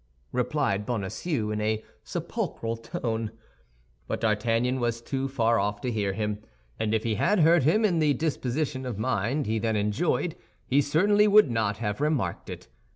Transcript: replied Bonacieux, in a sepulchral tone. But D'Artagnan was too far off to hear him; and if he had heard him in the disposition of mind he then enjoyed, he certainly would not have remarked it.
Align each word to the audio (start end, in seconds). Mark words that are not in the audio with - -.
replied 0.31 0.83
Bonacieux, 0.83 1.51
in 1.51 1.61
a 1.61 1.83
sepulchral 2.03 2.75
tone. 2.75 3.29
But 4.07 4.21
D'Artagnan 4.21 4.79
was 4.79 4.99
too 4.99 5.27
far 5.27 5.59
off 5.59 5.79
to 5.81 5.91
hear 5.91 6.13
him; 6.13 6.39
and 6.79 6.95
if 6.95 7.03
he 7.03 7.13
had 7.13 7.41
heard 7.41 7.61
him 7.65 7.85
in 7.85 7.99
the 7.99 8.15
disposition 8.15 8.87
of 8.87 8.97
mind 8.97 9.45
he 9.45 9.59
then 9.59 9.75
enjoyed, 9.75 10.35
he 10.65 10.81
certainly 10.81 11.27
would 11.27 11.51
not 11.51 11.77
have 11.77 12.01
remarked 12.01 12.49
it. 12.49 12.67